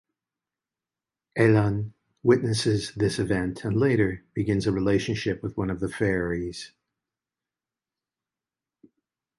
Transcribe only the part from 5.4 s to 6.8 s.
with one of the faeries.